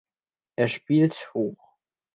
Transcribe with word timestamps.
Er 0.55 0.67
spielt 0.67 1.31
hoch. 1.35 1.75